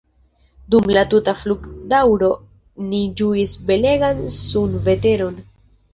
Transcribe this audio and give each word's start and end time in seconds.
Dum 0.75 0.87
la 0.97 1.03
tuta 1.11 1.35
flugdaŭro 1.41 2.31
ni 2.87 3.03
ĝuis 3.21 3.53
belegan 3.71 4.27
sunveteron. 4.41 5.41